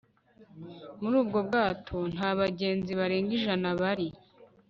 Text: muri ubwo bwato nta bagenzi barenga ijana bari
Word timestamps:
muri 0.99 1.15
ubwo 1.23 1.39
bwato 1.47 1.97
nta 2.13 2.29
bagenzi 2.39 2.91
barenga 2.99 3.31
ijana 3.39 3.69
bari 3.81 4.07